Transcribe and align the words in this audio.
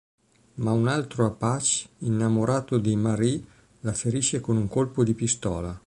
Ma 0.55 0.71
un 0.71 0.87
altro 0.87 1.25
Apache, 1.27 1.87
innamorato 1.99 2.79
di 2.79 2.95
Marie, 2.95 3.43
la 3.81 3.93
ferisce 3.93 4.41
con 4.41 4.57
un 4.57 4.67
colpo 4.67 5.03
di 5.03 5.13
pistola. 5.13 5.79